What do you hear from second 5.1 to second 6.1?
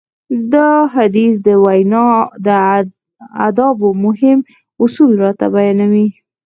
راته بيانوي.